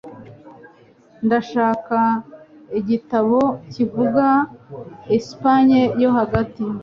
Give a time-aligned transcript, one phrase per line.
[1.25, 1.97] Ndashaka
[2.79, 3.39] igitabo
[3.71, 4.25] kivuga
[5.17, 6.63] Espanye yo hagati.